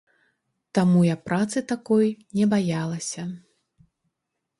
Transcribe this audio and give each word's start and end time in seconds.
Таму 0.77 1.01
я 1.07 1.17
працы 1.27 1.61
такой 1.71 2.07
не 2.39 2.45
баялася. 2.53 3.27